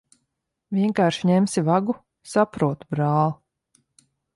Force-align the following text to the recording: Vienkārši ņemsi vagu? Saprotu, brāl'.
Vienkārši 0.77 1.29
ņemsi 1.31 1.65
vagu? 1.69 1.99
Saprotu, 2.35 2.93
brāl'. 2.97 3.41